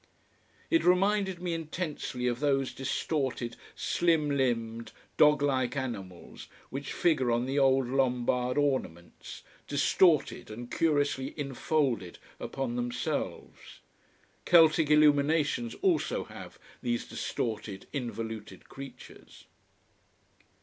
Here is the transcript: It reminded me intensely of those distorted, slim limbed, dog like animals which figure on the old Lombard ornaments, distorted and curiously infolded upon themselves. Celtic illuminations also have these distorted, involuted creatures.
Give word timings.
It 0.71 0.83
reminded 0.83 1.39
me 1.39 1.53
intensely 1.53 2.25
of 2.25 2.39
those 2.39 2.73
distorted, 2.73 3.55
slim 3.75 4.31
limbed, 4.31 4.93
dog 5.15 5.43
like 5.43 5.77
animals 5.77 6.47
which 6.71 6.91
figure 6.91 7.29
on 7.31 7.45
the 7.45 7.59
old 7.59 7.87
Lombard 7.87 8.57
ornaments, 8.57 9.43
distorted 9.67 10.49
and 10.49 10.71
curiously 10.71 11.35
infolded 11.39 12.17
upon 12.39 12.75
themselves. 12.77 13.81
Celtic 14.43 14.89
illuminations 14.89 15.75
also 15.83 16.23
have 16.23 16.57
these 16.81 17.05
distorted, 17.05 17.85
involuted 17.93 18.67
creatures. 18.67 19.45